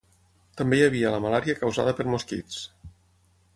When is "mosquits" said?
2.15-2.65